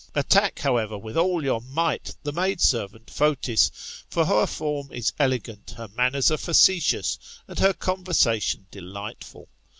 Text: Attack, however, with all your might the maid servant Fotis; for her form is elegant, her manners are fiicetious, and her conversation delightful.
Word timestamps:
Attack, 0.15 0.57
however, 0.57 0.97
with 0.97 1.15
all 1.15 1.43
your 1.43 1.61
might 1.61 2.15
the 2.23 2.31
maid 2.31 2.59
servant 2.59 3.07
Fotis; 3.11 3.69
for 4.09 4.25
her 4.25 4.47
form 4.47 4.91
is 4.91 5.13
elegant, 5.19 5.75
her 5.77 5.89
manners 5.89 6.31
are 6.31 6.37
fiicetious, 6.37 7.19
and 7.47 7.59
her 7.59 7.73
conversation 7.73 8.65
delightful. 8.71 9.47